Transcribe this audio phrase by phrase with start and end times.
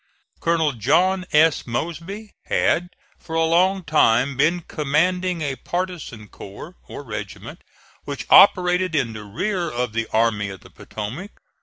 [0.39, 1.67] Colonel John S.
[1.67, 7.61] Mosby had for a long time been commanding a partisan corps, or regiment,
[8.05, 11.39] which operated in the rear of the Army of the Potomac.